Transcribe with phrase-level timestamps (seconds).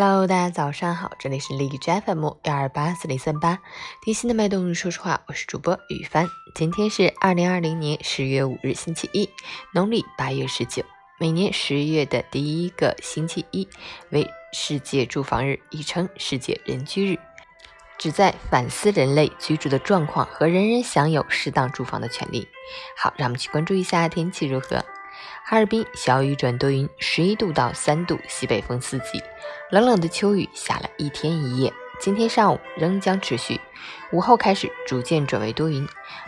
[0.00, 3.58] Hello，大家早上好，这里是荔枝 FM 幺二八四零三八，
[4.00, 6.28] 贴心的脉动，说实话，我是主播雨帆。
[6.54, 9.28] 今天是二零二零年十月五日，星期一，
[9.74, 10.84] 农历八月十九。
[11.18, 13.66] 每年十月的第一个星期一
[14.10, 17.18] 为世界住房日，亦称世界人居日，
[17.98, 22.46] 旨在反思人类居住的状况和人人享有适当住房的权利。
[22.96, 24.84] 好，让我们去关注一下天气如何。
[25.44, 29.22] 哈尔滨小雨转多云，十一度到三度，西北风四级。
[29.70, 33.60] 冷冷的秋雨下了一天一夜，今天上午仍将持续，
[34.12, 35.86] 午后开始逐渐转为多云。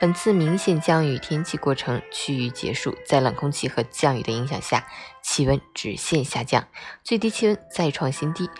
[0.00, 4.86] 本次明显降雨天气过程趋于结束，在冷空气和降雨的影响下，
[5.22, 6.66] 气温直线下降，
[7.04, 8.50] 最低气温再创新低，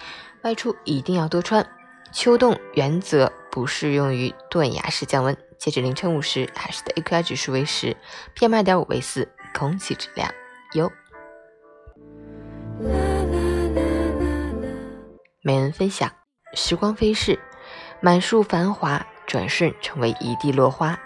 [0.43, 1.67] 外出一定要多穿。
[2.13, 5.35] 秋冻原则不适用于断崖式降温。
[5.59, 7.97] 截止凌晨五时，海市的 AQI 指数为十
[8.37, 10.31] ，PM 二点五为四，空气质量。
[10.73, 10.91] 有。
[15.45, 16.11] 美文分享：
[16.55, 17.39] 时光飞逝，
[18.01, 20.99] 满树繁华转瞬成为一地落花。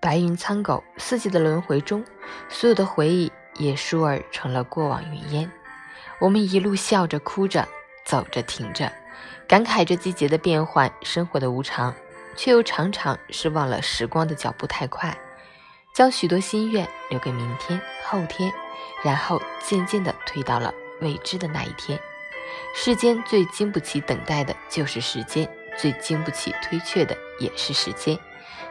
[0.00, 2.04] 白云苍狗，四季的轮回中，
[2.48, 5.50] 所有的回忆也倏尔成了过往云烟。
[6.20, 7.66] 我们一路笑着哭着，
[8.04, 8.92] 走着停着，
[9.46, 11.94] 感慨着季节的变换，生活的无常，
[12.36, 15.16] 却又常常是忘了时光的脚步太快。
[15.98, 18.52] 将许多心愿留给明天、后天，
[19.02, 21.98] 然后渐渐地推到了未知的那一天。
[22.72, 28.16] 世间最经不起等待的就是时间，最经不起推却的也是时间。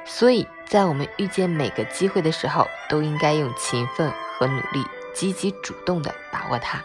[0.05, 6.81] 所以在我们遇见每个机会的时候，都应该用勤奋和努力，积极主动地把握它，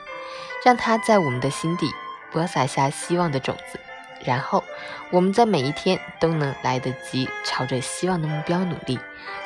[0.64, 1.86] 让它在我们的心底
[2.32, 3.78] 播撒下希望的种子。
[4.25, 4.62] 然后，
[5.11, 8.98] 我们在每一天都能来得及朝着希望的目标努力，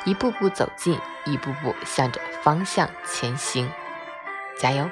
[0.05, 3.69] 一步步走近，一步步向着方向前行。
[4.59, 4.89] 加油！